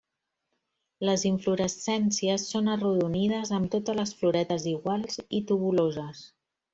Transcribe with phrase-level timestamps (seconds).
[1.07, 6.25] Les inflorescències són arrodonides, amb totes les floretes iguals i tubuloses.